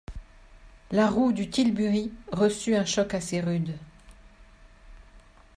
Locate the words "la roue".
0.89-1.31